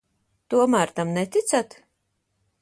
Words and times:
Tomēr 0.53 0.93
tam 1.01 1.11
neticat? 1.19 1.79